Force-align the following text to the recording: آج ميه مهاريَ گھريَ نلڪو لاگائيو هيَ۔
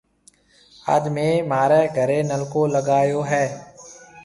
آج 0.93 1.03
ميه 1.15 1.33
مهاريَ 1.51 1.79
گھريَ 1.97 2.17
نلڪو 2.31 2.61
لاگائيو 2.73 3.21
هيَ۔ 3.31 3.45